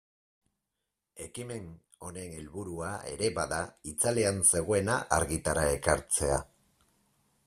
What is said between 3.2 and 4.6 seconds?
bada itzalean